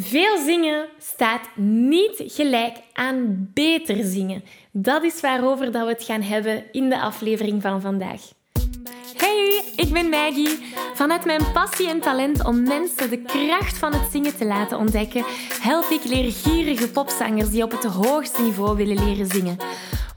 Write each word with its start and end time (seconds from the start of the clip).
Veel 0.00 0.38
zingen 0.44 0.88
staat 0.98 1.40
niet 1.56 2.22
gelijk 2.26 2.76
aan 2.92 3.50
beter 3.54 4.04
zingen. 4.04 4.44
Dat 4.70 5.02
is 5.02 5.20
waarover 5.20 5.72
dat 5.72 5.86
we 5.86 5.92
het 5.92 6.04
gaan 6.04 6.22
hebben 6.22 6.64
in 6.72 6.88
de 6.88 7.00
aflevering 7.00 7.62
van 7.62 7.80
vandaag. 7.80 8.20
Hey, 9.16 9.62
ik 9.76 9.92
ben 9.92 10.08
Maggie. 10.08 10.58
Vanuit 10.94 11.24
mijn 11.24 11.52
passie 11.52 11.88
en 11.88 12.00
talent 12.00 12.44
om 12.44 12.62
mensen 12.62 13.10
de 13.10 13.22
kracht 13.22 13.78
van 13.78 13.94
het 13.94 14.10
zingen 14.10 14.36
te 14.36 14.44
laten 14.44 14.78
ontdekken, 14.78 15.24
help 15.62 15.90
ik 15.90 16.04
leergierige 16.04 16.90
popzangers 16.90 17.50
die 17.50 17.62
op 17.62 17.70
het 17.70 17.84
hoogste 17.84 18.42
niveau 18.42 18.76
willen 18.76 19.04
leren 19.04 19.26
zingen. 19.26 19.56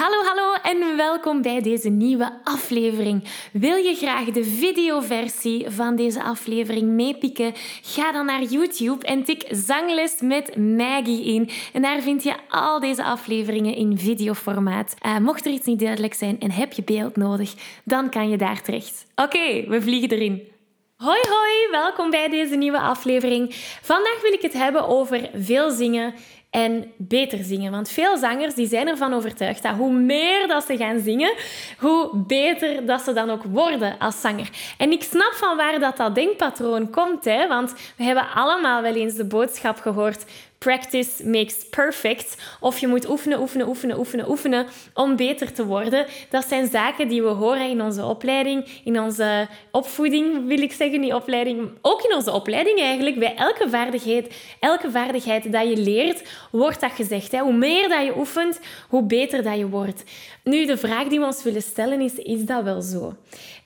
Hallo, 0.00 0.24
hallo 0.24 0.52
en 0.62 0.96
welkom 0.96 1.42
bij 1.42 1.60
deze 1.60 1.88
nieuwe 1.88 2.40
aflevering. 2.44 3.24
Wil 3.52 3.76
je 3.76 3.94
graag 3.94 4.24
de 4.24 4.44
videoversie 4.44 5.70
van 5.70 5.96
deze 5.96 6.22
aflevering 6.22 6.88
meepikken? 6.88 7.52
Ga 7.82 8.12
dan 8.12 8.26
naar 8.26 8.42
YouTube 8.42 9.06
en 9.06 9.24
tik 9.24 9.44
Zangles 9.50 10.20
met 10.20 10.56
Maggie 10.56 11.24
in. 11.24 11.50
En 11.72 11.82
daar 11.82 12.00
vind 12.00 12.22
je 12.22 12.34
al 12.48 12.80
deze 12.80 13.04
afleveringen 13.04 13.74
in 13.74 13.98
videoformaat. 13.98 14.94
Uh, 15.06 15.18
mocht 15.18 15.46
er 15.46 15.52
iets 15.52 15.66
niet 15.66 15.80
duidelijk 15.80 16.14
zijn 16.14 16.40
en 16.40 16.50
heb 16.50 16.72
je 16.72 16.82
beeld 16.82 17.16
nodig, 17.16 17.54
dan 17.84 18.10
kan 18.10 18.28
je 18.28 18.36
daar 18.36 18.62
terecht. 18.62 19.06
Oké, 19.14 19.64
we 19.68 19.82
vliegen 19.82 20.10
erin. 20.10 20.48
Hoi 20.96 21.20
hoi, 21.28 21.70
welkom 21.70 22.10
bij 22.10 22.28
deze 22.28 22.56
nieuwe 22.56 22.80
aflevering. 22.80 23.54
Vandaag 23.82 24.18
wil 24.22 24.32
ik 24.32 24.42
het 24.42 24.52
hebben 24.52 24.88
over 24.88 25.30
veel 25.34 25.70
zingen 25.70 26.14
en 26.50 26.92
beter 26.96 27.44
zingen. 27.44 27.70
Want 27.70 27.88
veel 27.88 28.16
zangers 28.16 28.54
die 28.54 28.68
zijn 28.68 28.88
ervan 28.88 29.14
overtuigd 29.14 29.62
dat 29.62 29.74
hoe 29.74 29.92
meer 29.92 30.48
dat 30.48 30.64
ze 30.64 30.76
gaan 30.76 31.00
zingen, 31.00 31.34
hoe 31.78 32.10
beter 32.26 32.86
dat 32.86 33.00
ze 33.00 33.12
dan 33.12 33.30
ook 33.30 33.42
worden 33.44 33.98
als 33.98 34.20
zanger. 34.20 34.50
En 34.78 34.92
ik 34.92 35.02
snap 35.02 35.32
van 35.32 35.56
waar 35.56 35.78
dat, 35.78 35.96
dat 35.96 36.14
denkpatroon 36.14 36.90
komt, 36.90 37.24
hè? 37.24 37.48
want 37.48 37.74
we 37.96 38.04
hebben 38.04 38.30
allemaal 38.34 38.82
wel 38.82 38.94
eens 38.94 39.14
de 39.14 39.24
boodschap 39.24 39.78
gehoord 39.78 40.24
practice 40.64 41.24
makes 41.24 41.68
perfect. 41.70 42.36
Of 42.60 42.78
je 42.78 42.86
moet 42.86 43.08
oefenen, 43.08 43.40
oefenen, 43.40 43.68
oefenen, 43.68 43.98
oefenen, 43.98 44.30
oefenen 44.30 44.66
om 44.94 45.16
beter 45.16 45.52
te 45.52 45.66
worden. 45.66 46.06
Dat 46.30 46.48
zijn 46.48 46.68
zaken 46.68 47.08
die 47.08 47.22
we 47.22 47.28
horen 47.28 47.70
in 47.70 47.82
onze 47.82 48.04
opleiding, 48.04 48.66
in 48.84 49.00
onze 49.00 49.48
opvoeding, 49.70 50.46
wil 50.46 50.58
ik 50.62 50.72
zeggen, 50.72 51.00
die 51.00 51.14
opleiding. 51.14 51.70
Ook 51.82 52.02
in 52.02 52.14
onze 52.14 52.32
opleiding 52.32 52.80
eigenlijk. 52.80 53.18
Bij 53.18 53.34
elke 53.34 53.68
vaardigheid, 53.68 54.34
elke 54.58 54.90
vaardigheid 54.90 55.52
dat 55.52 55.68
je 55.68 55.76
leert, 55.76 56.28
wordt 56.50 56.80
dat 56.80 56.92
gezegd. 56.92 57.32
Hè? 57.32 57.38
Hoe 57.38 57.52
meer 57.52 57.88
dat 57.88 58.04
je 58.04 58.18
oefent, 58.18 58.60
hoe 58.88 59.02
beter 59.02 59.42
dat 59.42 59.58
je 59.58 59.68
wordt. 59.68 60.04
Nu, 60.44 60.66
de 60.66 60.76
vraag 60.76 61.08
die 61.08 61.18
we 61.18 61.26
ons 61.26 61.42
willen 61.42 61.62
stellen 61.62 62.00
is, 62.00 62.14
is 62.14 62.44
dat 62.44 62.62
wel 62.62 62.80
zo? 62.80 63.14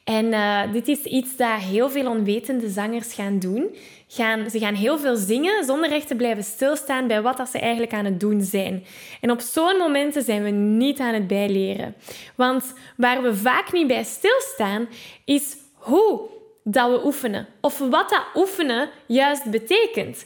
En 0.05 0.25
uh, 0.25 0.72
dit 0.72 0.89
is 0.89 1.03
iets 1.03 1.37
dat 1.37 1.61
heel 1.61 1.91
veel 1.91 2.11
onwetende 2.11 2.69
zangers 2.69 3.15
gaan 3.15 3.39
doen 3.39 3.75
gaan, 4.15 4.51
ze 4.51 4.59
gaan 4.59 4.75
heel 4.75 4.98
veel 4.98 5.17
zingen 5.17 5.65
zonder 5.65 5.93
echt 5.93 6.09
te 6.09 6.15
blijven 6.15 6.44
stilstaan 6.44 7.06
bij 7.06 7.22
wat 7.22 7.37
dat 7.37 7.49
ze 7.49 7.59
eigenlijk 7.59 7.93
aan 7.93 8.05
het 8.05 8.21
doen 8.21 8.41
zijn. 8.41 8.84
En 9.21 9.31
op 9.31 9.41
zo'n 9.41 9.77
momenten 9.77 10.22
zijn 10.22 10.43
we 10.43 10.50
niet 10.50 11.00
aan 11.00 11.15
het 11.15 11.27
bijleren. 11.27 11.94
Want 12.34 12.72
waar 12.97 13.22
we 13.22 13.34
vaak 13.34 13.72
niet 13.72 13.87
bij 13.87 14.05
stilstaan, 14.05 14.88
is 15.25 15.56
hoe 15.75 16.33
dat 16.65 16.91
we 16.91 17.05
oefenen. 17.05 17.47
Of 17.61 17.78
wat 17.78 18.11
dat 18.11 18.25
oefenen 18.34 18.88
juist 19.06 19.50
betekent. 19.50 20.25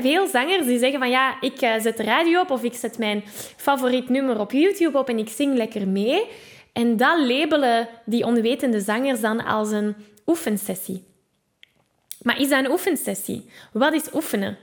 Veel 0.00 0.26
zangers 0.26 0.66
die 0.66 0.78
zeggen 0.78 0.98
van 0.98 1.10
ja, 1.10 1.40
ik 1.40 1.60
eh, 1.60 1.80
zet 1.80 1.96
de 1.96 2.02
radio 2.02 2.40
op 2.40 2.50
of 2.50 2.62
ik 2.62 2.74
zet 2.74 2.98
mijn 2.98 3.22
favoriet 3.56 4.08
nummer 4.08 4.40
op 4.40 4.52
YouTube 4.52 4.98
op 4.98 5.08
en 5.08 5.18
ik 5.18 5.28
zing 5.28 5.56
lekker 5.56 5.88
mee. 5.88 6.26
En 6.72 6.96
dat 6.96 7.18
labelen 7.18 7.88
die 8.04 8.24
onwetende 8.24 8.80
zangers 8.80 9.20
dan 9.20 9.44
als 9.44 9.70
een 9.70 9.94
oefensessie. 10.26 11.04
Maar 12.28 12.40
is 12.40 12.48
dat 12.48 12.64
een 12.64 12.70
oefensessie? 12.70 13.50
Wat 13.72 13.92
is 13.92 14.14
oefenen? 14.14 14.58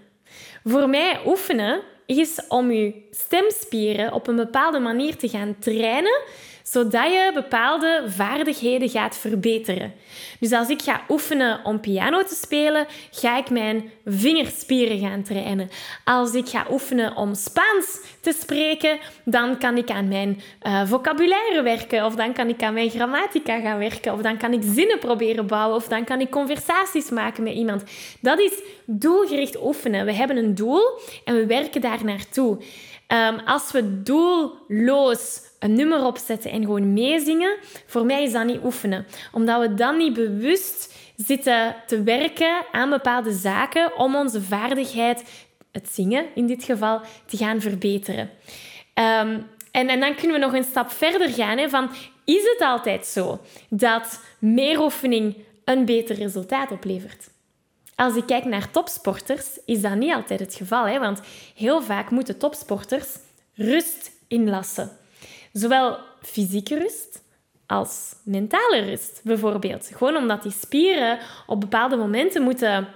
Voor 0.64 0.90
mij 0.90 1.20
oefenen 1.26 1.82
is 2.06 2.42
om 2.48 2.72
je 2.72 3.08
stemspieren 3.12 4.14
op 4.14 4.28
een 4.28 4.36
bepaalde 4.36 4.80
manier 4.80 5.16
te 5.16 5.30
gaan 5.30 5.56
trainen 5.60 6.22
zodat 6.68 7.12
je 7.12 7.32
bepaalde 7.34 8.04
vaardigheden 8.08 8.90
gaat 8.90 9.18
verbeteren. 9.18 9.94
Dus 10.40 10.52
als 10.52 10.70
ik 10.70 10.82
ga 10.82 11.02
oefenen 11.10 11.60
om 11.64 11.80
piano 11.80 12.24
te 12.24 12.36
spelen, 12.36 12.88
ga 13.12 13.38
ik 13.38 13.50
mijn 13.50 13.92
vingerspieren 14.06 15.00
gaan 15.00 15.24
trainen. 15.24 15.70
Als 16.04 16.34
ik 16.34 16.48
ga 16.48 16.66
oefenen 16.72 17.16
om 17.16 17.36
Spaans 17.36 18.00
te 18.22 18.36
spreken, 18.40 19.00
dan 19.26 19.58
kan 19.58 19.78
ik 19.78 19.90
aan 19.90 20.08
mijn 20.08 20.42
uh, 20.64 20.88
vocabulaire 20.88 21.62
werken, 21.62 22.06
of 22.06 22.16
dan 22.16 22.34
kan 22.34 22.50
ik 22.50 22.64
aan 22.64 22.74
mijn 22.74 22.90
grammatica 22.90 23.60
gaan 23.60 23.78
werken, 23.78 24.14
of 24.14 24.22
dan 24.22 24.38
kan 24.38 24.54
ik 24.54 24.62
zinnen 24.64 25.00
proberen 25.00 25.48
bouwen, 25.48 25.76
of 25.76 25.88
dan 25.88 26.04
kan 26.04 26.22
ik 26.22 26.30
conversaties 26.30 27.10
maken 27.10 27.44
met 27.44 27.54
iemand. 27.54 27.84
Dat 28.20 28.40
is 28.40 28.54
doelgericht 28.86 29.64
oefenen. 29.64 30.06
We 30.06 30.14
hebben 30.14 30.38
een 30.38 30.56
doel 30.56 31.00
en 31.24 31.36
we 31.36 31.46
werken 31.46 31.82
daar 31.82 32.04
naartoe. 32.04 32.58
Um, 33.08 33.40
als 33.40 33.72
we 33.72 34.02
doelloos 34.02 35.42
een 35.60 35.74
nummer 35.74 36.06
opzetten 36.06 36.52
en 36.52 36.62
gewoon 36.62 36.94
meezingen, 36.94 37.58
voor 37.86 38.06
mij 38.06 38.24
is 38.24 38.32
dat 38.32 38.46
niet 38.46 38.64
oefenen. 38.64 39.06
Omdat 39.32 39.62
we 39.62 39.74
dan 39.74 39.98
niet 39.98 40.14
bewust 40.14 40.94
zitten 41.16 41.76
te 41.88 42.04
werken 42.04 42.66
aan 42.72 42.90
bepaalde 42.90 43.32
zaken 43.32 43.98
om 43.98 44.16
onze 44.16 44.42
vaardigheid, 44.42 45.48
het 45.72 45.90
zingen 45.92 46.26
in 46.36 46.48
dit 46.48 46.64
geval, 46.64 47.02
te 47.26 47.38
gaan 47.38 47.62
verbeteren. 47.62 48.30
Um, 48.94 49.48
en, 49.72 49.88
en 49.88 50.00
dan 50.00 50.16
kunnen 50.16 50.40
we 50.40 50.46
nog 50.46 50.54
een 50.54 50.64
stap 50.64 50.92
verder 50.92 51.30
gaan. 51.30 51.58
Hè, 51.58 51.70
van, 51.70 51.90
is 52.26 52.44
het 52.44 52.62
altijd 52.62 53.06
zo 53.06 53.40
dat 53.70 54.22
meer 54.40 54.82
oefening 54.82 55.36
een 55.66 55.86
beter 55.86 56.16
resultaat 56.16 56.72
oplevert? 56.72 57.30
Als 57.96 58.16
ik 58.16 58.26
kijk 58.26 58.46
naar 58.46 58.72
topsporters, 58.72 59.46
is 59.66 59.82
dat 59.82 59.96
niet 59.96 60.14
altijd 60.14 60.40
het 60.40 60.56
geval. 60.56 60.88
Hè? 60.88 61.00
Want 61.00 61.22
heel 61.56 61.82
vaak 61.82 62.10
moeten 62.10 62.38
topsporters 62.38 63.08
rust 63.54 64.12
inlassen. 64.28 64.92
Zowel 65.54 65.98
fysieke 66.22 66.78
rust 66.78 67.24
als 67.66 68.16
mentale 68.24 68.80
rust, 68.80 69.22
bijvoorbeeld. 69.24 69.92
Gewoon 69.96 70.16
omdat 70.16 70.44
die 70.44 70.52
spieren 70.52 71.20
op 71.48 71.60
bepaalde 71.60 71.96
momenten 71.96 72.42
moeten 72.42 72.88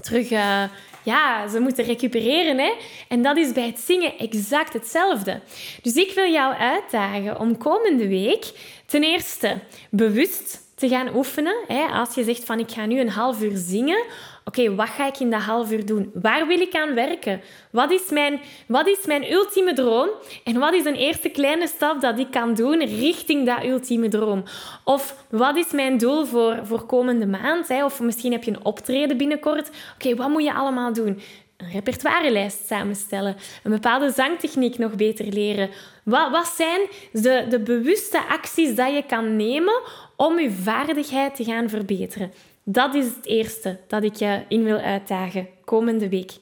terug... 0.00 0.30
Uh, 0.30 0.64
ja, 1.04 1.48
ze 1.48 1.60
moeten 1.60 1.84
recupereren. 1.84 2.58
Hè? 2.58 2.72
En 3.08 3.22
dat 3.22 3.36
is 3.36 3.52
bij 3.52 3.66
het 3.66 3.78
zingen 3.78 4.18
exact 4.18 4.72
hetzelfde. 4.72 5.40
Dus 5.82 5.94
ik 5.94 6.12
wil 6.14 6.32
jou 6.32 6.54
uitdagen 6.54 7.40
om 7.40 7.58
komende 7.58 8.08
week 8.08 8.52
ten 8.86 9.02
eerste 9.02 9.58
bewust 9.90 10.63
te 10.74 10.88
gaan 10.88 11.16
oefenen. 11.16 11.54
Als 11.92 12.14
je 12.14 12.24
zegt 12.24 12.44
van 12.44 12.58
ik 12.58 12.70
ga 12.70 12.86
nu 12.86 13.00
een 13.00 13.08
half 13.08 13.42
uur 13.42 13.52
zingen, 13.54 14.04
oké, 14.44 14.74
wat 14.74 14.88
ga 14.88 15.06
ik 15.06 15.18
in 15.18 15.30
dat 15.30 15.40
half 15.40 15.72
uur 15.72 15.86
doen? 15.86 16.10
Waar 16.14 16.46
wil 16.46 16.60
ik 16.60 16.74
aan 16.74 16.94
werken? 16.94 17.40
Wat 17.70 17.90
is, 17.90 18.10
mijn, 18.10 18.40
wat 18.66 18.86
is 18.86 19.06
mijn 19.06 19.32
ultieme 19.32 19.72
droom? 19.72 20.08
En 20.44 20.58
wat 20.58 20.74
is 20.74 20.84
een 20.84 20.94
eerste 20.94 21.28
kleine 21.28 21.66
stap 21.66 22.00
dat 22.00 22.18
ik 22.18 22.30
kan 22.30 22.54
doen 22.54 22.84
richting 22.84 23.46
dat 23.46 23.64
ultieme 23.64 24.08
droom? 24.08 24.42
Of 24.84 25.24
wat 25.30 25.56
is 25.56 25.70
mijn 25.70 25.98
doel 25.98 26.24
voor, 26.24 26.58
voor 26.62 26.86
komende 26.86 27.26
maand? 27.26 27.70
Of 27.70 28.00
misschien 28.00 28.32
heb 28.32 28.44
je 28.44 28.50
een 28.50 28.64
optreden 28.64 29.16
binnenkort. 29.16 29.70
Oké, 29.94 30.16
wat 30.16 30.28
moet 30.28 30.44
je 30.44 30.54
allemaal 30.54 30.92
doen? 30.92 31.20
Een 31.64 31.72
repertoirelijst 31.72 32.66
samenstellen, 32.66 33.36
een 33.62 33.70
bepaalde 33.70 34.10
zangtechniek 34.10 34.78
nog 34.78 34.94
beter 34.94 35.26
leren. 35.26 35.70
Wat, 36.04 36.30
wat 36.30 36.52
zijn 36.56 36.80
de, 37.12 37.46
de 37.48 37.60
bewuste 37.60 38.26
acties 38.28 38.74
dat 38.74 38.94
je 38.94 39.02
kan 39.06 39.36
nemen 39.36 39.80
om 40.16 40.38
je 40.38 40.50
vaardigheid 40.50 41.34
te 41.34 41.44
gaan 41.44 41.68
verbeteren? 41.68 42.32
Dat 42.64 42.94
is 42.94 43.04
het 43.04 43.26
eerste 43.26 43.80
dat 43.88 44.02
ik 44.02 44.14
je 44.14 44.42
in 44.48 44.64
wil 44.64 44.78
uitdagen 44.78 45.48
komende 45.64 46.08
week. 46.08 46.32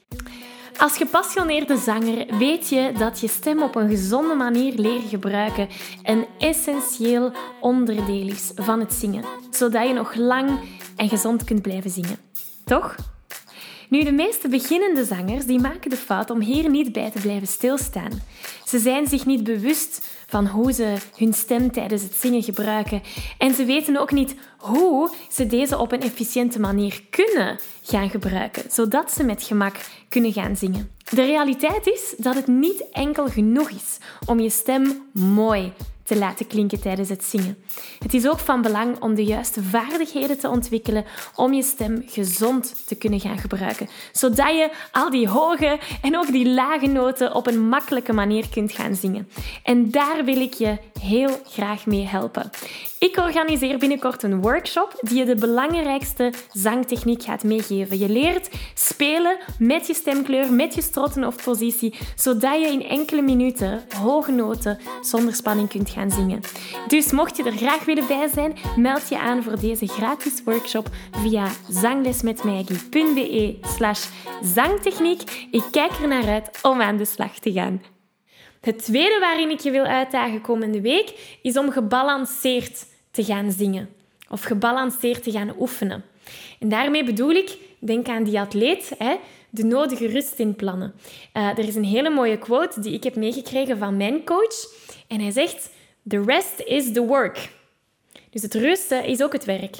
Als 0.77 0.97
gepassioneerde 0.97 1.77
zanger 1.77 2.37
weet 2.37 2.69
je 2.69 2.91
dat 2.97 3.19
je 3.19 3.27
stem 3.27 3.61
op 3.61 3.75
een 3.75 3.89
gezonde 3.89 4.33
manier 4.33 4.73
leren 4.73 5.09
gebruiken 5.09 5.67
een 6.03 6.25
essentieel 6.39 7.31
onderdeel 7.61 8.27
is 8.27 8.51
van 8.55 8.79
het 8.79 8.93
zingen, 8.93 9.23
zodat 9.51 9.87
je 9.87 9.93
nog 9.93 10.15
lang 10.15 10.59
en 10.95 11.09
gezond 11.09 11.43
kunt 11.43 11.61
blijven 11.61 11.89
zingen. 11.89 12.17
Toch? 12.65 13.12
Nu, 13.93 14.03
de 14.03 14.11
meeste 14.11 14.47
beginnende 14.47 15.05
zangers 15.05 15.45
die 15.45 15.59
maken 15.59 15.89
de 15.89 15.95
fout 15.95 16.29
om 16.29 16.41
hier 16.41 16.69
niet 16.69 16.91
bij 16.91 17.11
te 17.11 17.19
blijven 17.19 17.47
stilstaan. 17.47 18.21
Ze 18.65 18.79
zijn 18.79 19.07
zich 19.07 19.25
niet 19.25 19.43
bewust 19.43 20.09
van 20.27 20.47
hoe 20.47 20.73
ze 20.73 20.95
hun 21.15 21.33
stem 21.33 21.71
tijdens 21.71 22.03
het 22.03 22.15
zingen 22.15 22.43
gebruiken. 22.43 23.01
En 23.37 23.53
ze 23.53 23.65
weten 23.65 23.97
ook 23.97 24.11
niet 24.11 24.35
hoe 24.57 25.11
ze 25.31 25.47
deze 25.47 25.77
op 25.77 25.91
een 25.91 26.01
efficiënte 26.01 26.59
manier 26.59 27.03
kunnen 27.09 27.59
gaan 27.83 28.09
gebruiken, 28.09 28.63
zodat 28.71 29.11
ze 29.11 29.23
met 29.23 29.43
gemak 29.43 29.75
kunnen 30.09 30.33
gaan 30.33 30.55
zingen. 30.55 30.91
De 31.09 31.23
realiteit 31.25 31.87
is 31.87 32.13
dat 32.17 32.35
het 32.35 32.47
niet 32.47 32.89
enkel 32.91 33.27
genoeg 33.27 33.69
is 33.69 33.97
om 34.25 34.39
je 34.39 34.49
stem 34.49 35.01
mooi 35.11 35.73
te 36.03 36.17
laten 36.17 36.47
klinken 36.47 36.79
tijdens 36.79 37.09
het 37.09 37.23
zingen. 37.23 37.57
Het 37.99 38.13
is 38.13 38.27
ook 38.27 38.39
van 38.39 38.61
belang 38.61 39.01
om 39.01 39.15
de 39.15 39.23
juiste 39.23 39.63
vaardigheden 39.63 40.39
te 40.39 40.49
ontwikkelen 40.49 41.05
om 41.35 41.53
je 41.53 41.63
stem 41.63 42.03
gezond 42.05 42.87
te 42.87 42.95
kunnen 42.95 43.19
gaan 43.19 43.37
gebruiken, 43.37 43.89
zodat 44.11 44.49
je 44.49 44.71
al 44.91 45.09
die 45.09 45.27
hoge 45.27 45.79
en 46.01 46.17
ook 46.17 46.31
die 46.31 46.49
lage 46.49 46.87
noten 46.87 47.35
op 47.35 47.47
een 47.47 47.67
makkelijke 47.67 48.13
manier 48.13 48.49
kunt 48.49 48.71
gaan 48.71 48.95
zingen. 48.95 49.29
En 49.63 49.91
daar 49.91 50.25
wil 50.25 50.41
ik 50.41 50.53
je 50.53 50.77
heel 50.99 51.39
graag 51.43 51.85
mee 51.85 52.05
helpen. 52.05 52.49
Ik 52.99 53.17
organiseer 53.17 53.77
binnenkort 53.77 54.23
een 54.23 54.41
workshop 54.41 54.97
die 55.01 55.17
je 55.17 55.25
de 55.25 55.35
belangrijkste 55.35 56.33
zangtechniek 56.51 57.23
gaat 57.23 57.43
meegeven. 57.43 57.99
Je 57.99 58.09
leert 58.09 58.49
spelen 58.73 59.37
met 59.59 59.87
je 59.87 59.93
stemkleur, 59.93 60.53
met 60.53 60.75
je 60.75 60.81
strottenhoofdpositie, 60.81 61.95
zodat 62.15 62.61
je 62.61 62.67
in 62.67 62.83
enkele 62.83 63.21
minuten 63.21 63.83
hoge 63.97 64.31
noten 64.31 64.79
zonder 65.01 65.35
spanning 65.35 65.69
kunt 65.69 65.89
zingen. 66.07 66.41
Dus 66.87 67.11
mocht 67.11 67.37
je 67.37 67.43
er 67.43 67.57
graag 67.57 67.85
willen 67.85 68.07
bij 68.07 68.27
zijn, 68.33 68.57
meld 68.75 69.09
je 69.09 69.19
aan 69.19 69.43
voor 69.43 69.59
deze 69.59 69.87
gratis 69.87 70.43
workshop 70.45 70.89
via 71.11 71.47
zanglesmetmaggie.be 71.69 73.57
slash 73.61 74.07
zangtechniek. 74.41 75.47
Ik 75.51 75.63
kijk 75.71 75.91
er 75.91 76.07
naar 76.07 76.27
uit 76.27 76.59
om 76.61 76.81
aan 76.81 76.97
de 76.97 77.05
slag 77.05 77.39
te 77.39 77.51
gaan. 77.51 77.81
Het 78.61 78.83
tweede 78.83 79.17
waarin 79.19 79.49
ik 79.49 79.59
je 79.59 79.71
wil 79.71 79.83
uitdagen 79.83 80.41
komende 80.41 80.81
week 80.81 81.37
is 81.41 81.57
om 81.57 81.71
gebalanceerd 81.71 82.85
te 83.11 83.23
gaan 83.23 83.51
zingen 83.51 83.89
of 84.29 84.43
gebalanceerd 84.43 85.23
te 85.23 85.31
gaan 85.31 85.53
oefenen. 85.59 86.03
En 86.59 86.69
daarmee 86.69 87.03
bedoel 87.03 87.29
ik, 87.31 87.57
denk 87.79 88.07
aan 88.07 88.23
die 88.23 88.39
atleet, 88.39 88.91
hè, 88.97 89.15
de 89.49 89.63
nodige 89.63 90.07
rust 90.07 90.39
in 90.39 90.55
plannen. 90.55 90.93
Uh, 91.33 91.49
er 91.49 91.67
is 91.67 91.75
een 91.75 91.83
hele 91.83 92.09
mooie 92.09 92.37
quote 92.37 92.79
die 92.79 92.93
ik 92.93 93.03
heb 93.03 93.15
meegekregen 93.15 93.77
van 93.77 93.97
mijn 93.97 94.23
coach. 94.23 94.67
En 95.07 95.19
hij 95.19 95.31
zegt, 95.31 95.69
the 96.07 96.23
rest 96.25 96.59
is 96.65 96.93
the 96.93 97.05
work. 97.05 97.49
Dus 98.29 98.41
het 98.41 98.53
rusten 98.53 99.05
is 99.05 99.23
ook 99.23 99.33
het 99.33 99.45
werk. 99.45 99.75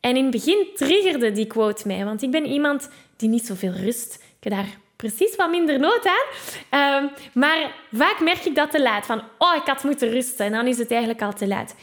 En 0.00 0.16
in 0.16 0.22
het 0.22 0.32
begin 0.32 0.66
triggerde 0.74 1.32
die 1.32 1.46
quote 1.46 1.86
mij, 1.86 2.04
want 2.04 2.22
ik 2.22 2.30
ben 2.30 2.46
iemand 2.46 2.88
die 3.16 3.28
niet 3.28 3.46
zoveel 3.46 3.72
rust. 3.72 4.14
Ik 4.14 4.44
heb 4.44 4.52
daar 4.52 4.78
precies 4.96 5.36
wat 5.36 5.50
minder 5.50 5.78
nood 5.78 6.06
aan. 6.06 6.26
Ehm, 6.70 7.08
maar 7.32 7.74
vaak 7.92 8.20
merk 8.20 8.44
ik 8.44 8.54
dat 8.54 8.70
te 8.70 8.82
laat. 8.82 9.06
Van, 9.06 9.22
oh, 9.38 9.54
ik 9.56 9.66
had 9.66 9.84
moeten 9.84 10.10
rusten. 10.10 10.46
En 10.46 10.52
dan 10.52 10.66
is 10.66 10.78
het 10.78 10.90
eigenlijk 10.90 11.22
al 11.22 11.32
te 11.32 11.46
laat. 11.46 11.74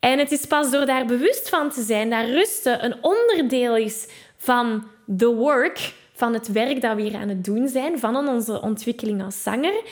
En 0.00 0.18
het 0.18 0.32
is 0.32 0.46
pas 0.46 0.70
door 0.70 0.86
daar 0.86 1.06
bewust 1.06 1.48
van 1.48 1.70
te 1.70 1.82
zijn 1.82 2.10
dat 2.10 2.24
rusten 2.24 2.84
een 2.84 2.96
onderdeel 3.00 3.76
is 3.76 4.08
van 4.36 4.86
the 5.16 5.34
work, 5.34 5.92
van 6.14 6.34
het 6.34 6.52
werk 6.52 6.80
dat 6.80 6.96
we 6.96 7.02
hier 7.02 7.16
aan 7.16 7.28
het 7.28 7.44
doen 7.44 7.68
zijn, 7.68 7.98
van 7.98 8.28
onze 8.28 8.60
ontwikkeling 8.60 9.22
als 9.22 9.42
zanger. 9.42 9.82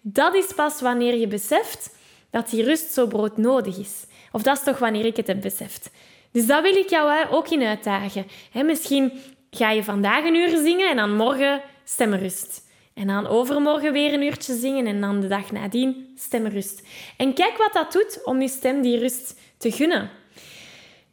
Dat 0.00 0.34
is 0.34 0.52
pas 0.54 0.80
wanneer 0.80 1.14
je 1.16 1.26
beseft 1.26 1.90
dat 2.30 2.50
die 2.50 2.64
rust 2.64 2.92
zo 2.92 3.06
broodnodig 3.06 3.78
is. 3.78 4.04
Of 4.32 4.42
dat 4.42 4.56
is 4.56 4.62
toch 4.62 4.78
wanneer 4.78 5.04
ik 5.04 5.16
het 5.16 5.26
heb 5.26 5.40
beseft. 5.40 5.90
Dus 6.32 6.46
dat 6.46 6.62
wil 6.62 6.76
ik 6.76 6.88
jou 6.88 7.26
ook 7.30 7.48
in 7.48 7.62
uitdagen. 7.62 8.26
misschien 8.52 9.12
ga 9.50 9.70
je 9.70 9.84
vandaag 9.84 10.24
een 10.24 10.34
uur 10.34 10.56
zingen 10.56 10.90
en 10.90 10.96
dan 10.96 11.16
morgen 11.16 11.62
stemrust. 11.84 12.64
En 12.94 13.06
dan 13.06 13.26
overmorgen 13.26 13.92
weer 13.92 14.12
een 14.12 14.22
uurtje 14.22 14.54
zingen 14.54 14.86
en 14.86 15.00
dan 15.00 15.20
de 15.20 15.28
dag 15.28 15.52
nadien 15.52 16.12
stemrust. 16.16 16.82
En 17.16 17.34
kijk 17.34 17.56
wat 17.56 17.72
dat 17.72 17.92
doet 17.92 18.20
om 18.24 18.40
je 18.40 18.48
stem 18.48 18.82
die 18.82 18.98
rust 18.98 19.40
te 19.58 19.72
gunnen. 19.72 20.10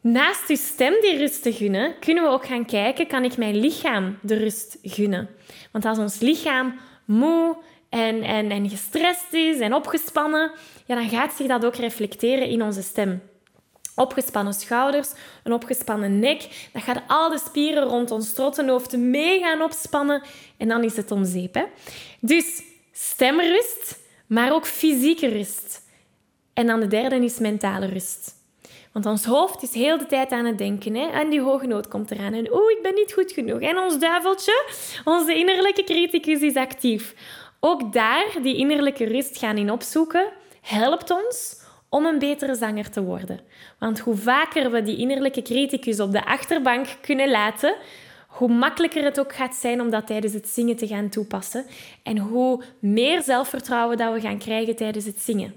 Naast 0.02 0.48
je 0.48 0.58
stem 0.58 0.94
die 1.02 1.18
rust 1.18 1.42
te 1.42 1.54
gunnen, 1.54 2.00
kunnen 2.00 2.24
we 2.24 2.30
ook 2.30 2.46
gaan 2.46 2.66
kijken, 2.66 3.08
kan 3.08 3.24
ik 3.24 3.38
mijn 3.38 3.56
lichaam 3.56 4.18
de 4.22 4.36
rust 4.36 4.78
gunnen? 4.82 5.30
Want 5.72 5.86
als 5.86 5.98
ons 5.98 6.20
lichaam 6.20 6.80
moe 7.06 7.58
en, 7.90 8.24
en, 8.24 8.52
en 8.52 8.70
gestrest 8.70 9.34
is 9.34 9.60
en 9.60 9.74
opgespannen, 9.74 10.52
ja, 10.86 10.96
dan 10.96 11.10
gaat 11.10 11.34
zich 11.34 11.48
dat 11.48 11.66
ook 11.66 11.76
reflecteren 11.76 12.48
in 12.48 12.62
onze 12.62 12.82
stem. 12.82 13.22
Opgespannen 13.96 14.54
schouders, 14.54 15.12
een 15.44 15.54
opgespannen 15.54 16.20
nek, 16.20 16.70
dat 16.74 16.84
gaat 16.84 17.02
al 17.08 17.30
de 17.30 17.40
spieren 17.40 17.84
rond 17.84 18.12
ons 18.12 18.34
trottenhoofd 18.34 18.98
mee 18.98 19.40
gaan 19.40 19.62
opspannen 19.62 20.22
en 20.58 20.68
dan 20.68 20.84
is 20.84 20.96
het 20.96 21.12
om 21.12 21.26
zeep. 21.26 21.54
Hè? 21.54 21.64
Dus 22.20 22.64
stemrust, 22.92 24.00
maar 24.28 24.54
ook 24.54 24.66
fysieke 24.66 25.28
rust. 25.28 25.82
En 26.54 26.68
dan 26.68 26.80
de 26.80 26.88
derde 26.88 27.16
is 27.16 27.40
mentale 27.40 27.86
rust. 27.86 28.42
Want 28.92 29.06
ons 29.06 29.26
hoofd 29.26 29.64
is 29.64 29.74
heel 29.74 29.98
de 29.98 30.06
tijd 30.06 30.32
aan 30.32 30.46
het 30.46 30.58
denken. 30.58 30.96
Hè? 30.96 31.08
En 31.08 31.30
die 31.30 31.42
hoge 31.42 31.68
noot 31.68 31.88
komt 31.88 32.12
eraan. 32.12 32.34
En 32.34 32.54
oeh, 32.54 32.72
ik 32.72 32.80
ben 32.82 32.94
niet 32.94 33.14
goed 33.14 33.32
genoeg. 33.32 33.60
En 33.60 33.78
ons 33.78 34.00
duiveltje, 34.00 34.66
onze 35.04 35.36
innerlijke 35.36 35.84
criticus, 35.84 36.42
is 36.42 36.56
actief. 36.56 37.16
Ook 37.60 37.94
daar 37.94 38.26
die 38.42 38.56
innerlijke 38.56 39.06
rust 39.06 39.38
gaan 39.38 39.58
in 39.58 39.72
opzoeken, 39.72 40.32
helpt 40.64 41.12
ons 41.12 41.62
om 41.90 42.06
een 42.06 42.20
betere 42.20 42.56
zanger 42.56 42.90
te 42.90 43.04
worden. 43.04 43.40
Want 43.80 44.00
hoe 44.00 44.16
vaker 44.16 44.72
we 44.72 44.82
die 44.82 44.98
innerlijke 44.98 45.42
criticus 45.42 46.00
op 46.00 46.12
de 46.12 46.26
achterbank 46.26 46.88
kunnen 47.02 47.30
laten, 47.30 47.76
hoe 48.28 48.50
makkelijker 48.50 49.04
het 49.04 49.20
ook 49.20 49.34
gaat 49.34 49.56
zijn 49.56 49.82
om 49.82 49.90
dat 49.90 50.08
tijdens 50.08 50.34
het 50.34 50.48
zingen 50.48 50.76
te 50.76 50.88
gaan 50.88 51.10
toepassen. 51.10 51.66
En 52.04 52.18
hoe 52.18 52.64
meer 52.80 53.22
zelfvertrouwen 53.22 53.98
dat 53.98 54.14
we 54.14 54.22
gaan 54.22 54.38
krijgen 54.38 54.76
tijdens 54.76 55.06
het 55.06 55.22
zingen. 55.22 55.54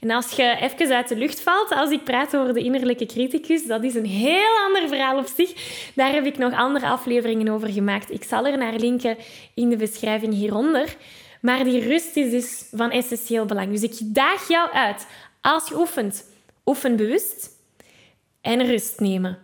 En 0.00 0.10
als 0.10 0.30
je 0.30 0.56
even 0.60 0.96
uit 0.96 1.08
de 1.08 1.16
lucht 1.16 1.40
valt, 1.40 1.70
als 1.70 1.90
ik 1.90 2.04
praat 2.04 2.36
over 2.36 2.54
de 2.54 2.60
innerlijke 2.60 3.06
criticus, 3.06 3.66
dat 3.66 3.84
is 3.84 3.94
een 3.94 4.06
heel 4.06 4.56
ander 4.66 4.88
verhaal 4.88 5.18
op 5.18 5.26
zich. 5.26 5.52
Daar 5.94 6.12
heb 6.12 6.26
ik 6.26 6.38
nog 6.38 6.52
andere 6.52 6.86
afleveringen 6.86 7.48
over 7.48 7.68
gemaakt. 7.68 8.10
Ik 8.10 8.24
zal 8.24 8.46
er 8.46 8.58
naar 8.58 8.74
linken 8.74 9.16
in 9.54 9.68
de 9.68 9.76
beschrijving 9.76 10.34
hieronder. 10.34 10.96
Maar 11.44 11.64
die 11.64 11.80
rust 11.80 12.16
is 12.16 12.30
dus 12.30 12.68
van 12.72 12.90
essentieel 12.90 13.44
belang. 13.44 13.70
Dus 13.70 13.82
ik 13.82 14.14
daag 14.14 14.48
jou 14.48 14.70
uit. 14.70 15.06
Als 15.40 15.68
je 15.68 15.78
oefent, 15.78 16.24
oefen 16.64 16.96
bewust 16.96 17.50
en 18.40 18.66
rust 18.66 19.00
nemen. 19.00 19.38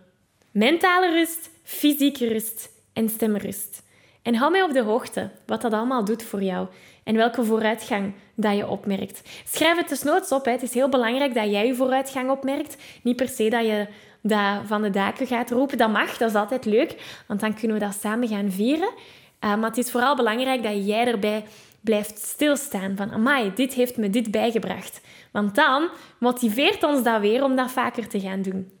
Mentale 0.51 1.11
rust, 1.11 1.49
fysieke 1.63 2.27
rust 2.27 2.69
en 2.93 3.09
stemrust. 3.09 3.83
En 4.21 4.35
hou 4.35 4.51
mij 4.51 4.61
op 4.61 4.73
de 4.73 4.81
hoogte 4.81 5.29
wat 5.45 5.61
dat 5.61 5.73
allemaal 5.73 6.05
doet 6.05 6.23
voor 6.23 6.43
jou 6.43 6.67
en 7.03 7.15
welke 7.15 7.43
vooruitgang 7.43 8.13
dat 8.35 8.55
je 8.57 8.67
opmerkt. 8.67 9.21
Schrijf 9.45 9.77
het 9.77 10.03
nooit 10.03 10.31
op. 10.31 10.45
Hè. 10.45 10.51
Het 10.51 10.63
is 10.63 10.73
heel 10.73 10.89
belangrijk 10.89 11.33
dat 11.33 11.51
jij 11.51 11.67
je 11.67 11.75
vooruitgang 11.75 12.29
opmerkt. 12.29 12.77
Niet 13.01 13.15
per 13.15 13.29
se 13.29 13.49
dat 13.49 13.65
je 13.65 13.87
dat 14.21 14.61
van 14.65 14.81
de 14.81 14.89
daken 14.89 15.27
gaat 15.27 15.51
roepen. 15.51 15.77
Dat 15.77 15.91
mag, 15.91 16.17
dat 16.17 16.29
is 16.29 16.35
altijd 16.35 16.65
leuk, 16.65 16.95
want 17.27 17.39
dan 17.39 17.53
kunnen 17.53 17.79
we 17.79 17.85
dat 17.85 17.97
samen 18.01 18.27
gaan 18.27 18.51
vieren. 18.51 18.89
Uh, 18.89 19.55
maar 19.55 19.69
het 19.69 19.77
is 19.77 19.91
vooral 19.91 20.15
belangrijk 20.15 20.63
dat 20.63 20.85
jij 20.85 21.07
erbij 21.07 21.43
blijft 21.81 22.19
stilstaan. 22.19 22.95
Van, 22.95 23.11
amai, 23.11 23.51
dit 23.55 23.73
heeft 23.73 23.97
me 23.97 24.09
dit 24.09 24.31
bijgebracht. 24.31 25.01
Want 25.31 25.55
dan 25.55 25.89
motiveert 26.19 26.83
ons 26.83 27.03
dat 27.03 27.21
weer 27.21 27.43
om 27.43 27.55
dat 27.55 27.71
vaker 27.71 28.07
te 28.07 28.19
gaan 28.19 28.41
doen. 28.41 28.71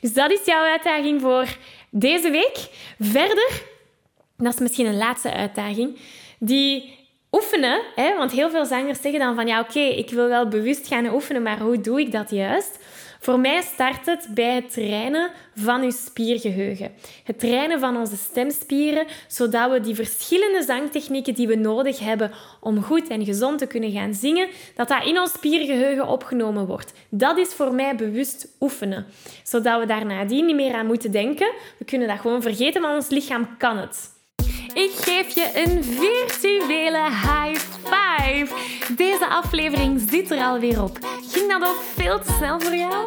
Dus 0.00 0.12
dat 0.12 0.30
is 0.30 0.44
jouw 0.44 0.64
uitdaging 0.64 1.20
voor 1.20 1.56
deze 1.90 2.30
week. 2.30 2.68
Verder, 2.98 3.62
dat 4.36 4.54
is 4.54 4.60
misschien 4.60 4.86
een 4.86 4.96
laatste 4.96 5.32
uitdaging, 5.32 5.98
die 6.38 6.94
oefenen. 7.32 7.82
Hè? 7.94 8.16
Want 8.16 8.32
heel 8.32 8.50
veel 8.50 8.64
zangers 8.64 9.00
zeggen 9.00 9.20
dan 9.20 9.34
van 9.34 9.46
ja, 9.46 9.60
oké, 9.60 9.80
ik 9.80 10.10
wil 10.10 10.28
wel 10.28 10.48
bewust 10.48 10.86
gaan 10.86 11.14
oefenen, 11.14 11.42
maar 11.42 11.58
hoe 11.58 11.80
doe 11.80 12.00
ik 12.00 12.12
dat 12.12 12.30
juist? 12.30 12.78
Voor 13.20 13.40
mij 13.40 13.62
start 13.62 14.06
het 14.06 14.28
bij 14.30 14.54
het 14.54 14.72
trainen 14.72 15.30
van 15.54 15.82
uw 15.82 15.90
spiergeheugen. 15.90 16.92
Het 17.24 17.38
trainen 17.38 17.80
van 17.80 17.96
onze 17.96 18.16
stemspieren, 18.16 19.06
zodat 19.28 19.70
we 19.70 19.80
die 19.80 19.94
verschillende 19.94 20.62
zangtechnieken 20.62 21.34
die 21.34 21.46
we 21.46 21.54
nodig 21.54 21.98
hebben 21.98 22.30
om 22.60 22.82
goed 22.82 23.08
en 23.08 23.24
gezond 23.24 23.58
te 23.58 23.66
kunnen 23.66 23.92
gaan 23.92 24.14
zingen, 24.14 24.48
dat 24.74 24.88
dat 24.88 25.04
in 25.04 25.20
ons 25.20 25.32
spiergeheugen 25.32 26.06
opgenomen 26.06 26.66
wordt. 26.66 26.92
Dat 27.08 27.38
is 27.38 27.48
voor 27.48 27.74
mij 27.74 27.96
bewust 27.96 28.48
oefenen. 28.60 29.06
Zodat 29.42 29.80
we 29.80 29.86
daar 29.86 30.06
nadien 30.06 30.46
niet 30.46 30.56
meer 30.56 30.74
aan 30.74 30.86
moeten 30.86 31.10
denken. 31.10 31.52
We 31.78 31.84
kunnen 31.84 32.08
dat 32.08 32.20
gewoon 32.20 32.42
vergeten, 32.42 32.82
maar 32.82 32.94
ons 32.94 33.08
lichaam 33.08 33.56
kan 33.56 33.76
het. 33.76 34.14
Ik 34.76 34.90
geef 34.94 35.34
je 35.34 35.50
een 35.54 35.84
virtuele 35.84 37.04
high 37.04 37.60
five. 37.84 38.46
Deze 38.96 39.28
aflevering 39.28 40.02
zit 40.10 40.30
er 40.30 40.38
alweer 40.38 40.82
op. 40.82 40.98
Ging 41.30 41.50
dat 41.50 41.68
ook 41.68 41.82
veel 41.94 42.20
te 42.20 42.32
snel 42.36 42.60
voor 42.60 42.76
jou? 42.76 43.06